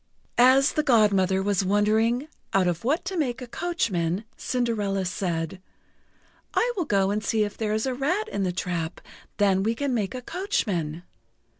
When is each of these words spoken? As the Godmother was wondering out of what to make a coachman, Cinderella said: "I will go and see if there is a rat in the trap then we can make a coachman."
As 0.39 0.71
the 0.73 0.81
Godmother 0.81 1.43
was 1.43 1.63
wondering 1.63 2.27
out 2.55 2.65
of 2.67 2.83
what 2.83 3.05
to 3.05 3.15
make 3.15 3.39
a 3.39 3.45
coachman, 3.45 4.25
Cinderella 4.35 5.05
said: 5.05 5.61
"I 6.55 6.73
will 6.75 6.85
go 6.85 7.11
and 7.11 7.23
see 7.23 7.43
if 7.43 7.55
there 7.55 7.75
is 7.75 7.85
a 7.85 7.93
rat 7.93 8.27
in 8.29 8.41
the 8.41 8.51
trap 8.51 8.99
then 9.37 9.61
we 9.61 9.75
can 9.75 9.93
make 9.93 10.15
a 10.15 10.23
coachman." 10.23 11.03